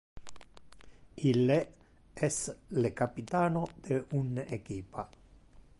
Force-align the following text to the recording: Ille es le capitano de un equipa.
Ille 1.31 1.57
es 2.27 2.39
le 2.85 2.91
capitano 3.01 3.67
de 3.89 4.03
un 4.23 4.39
equipa. 4.47 5.07